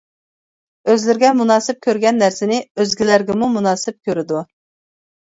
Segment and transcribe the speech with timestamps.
[0.93, 4.47] ئۆزلىرىگە مۇناسىپ كۆرگەن نەرسىنى ئۆزگىلەرگىمۇ مۇناسىپ كۆرىدۇ.